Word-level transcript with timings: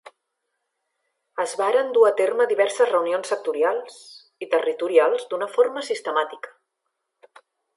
Es 1.43 1.51
varen 1.59 1.91
dur 1.97 2.05
a 2.09 2.11
terme 2.21 2.47
diverses 2.53 2.89
reunions 2.93 3.31
sectorials, 3.33 3.99
i 4.47 4.51
territorials 4.57 5.29
d'una 5.35 5.51
forma 5.59 5.85
sistemàtica. 5.91 6.57